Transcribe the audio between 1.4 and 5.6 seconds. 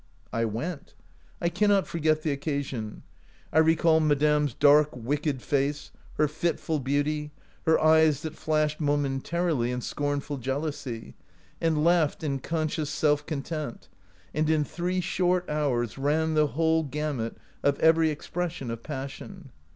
cannot forget the oc casion. I recall madame's dark, wicked